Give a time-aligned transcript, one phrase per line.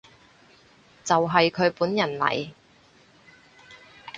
[1.03, 2.49] 就係佢本人嚟